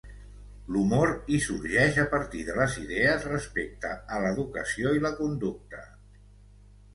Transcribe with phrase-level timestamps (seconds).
[0.75, 5.85] L'humor hi sorgeix a partir de les idees respecte a l'educació i la conducta.